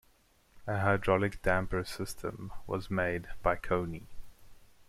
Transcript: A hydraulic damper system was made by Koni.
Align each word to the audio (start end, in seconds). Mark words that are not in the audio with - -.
A 0.65 0.79
hydraulic 0.79 1.43
damper 1.43 1.83
system 1.83 2.51
was 2.65 2.89
made 2.89 3.27
by 3.43 3.55
Koni. 3.55 4.07